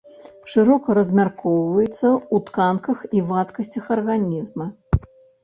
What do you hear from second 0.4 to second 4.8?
Шырока размяркоўваецца ў тканках і вадкасцях арганізма.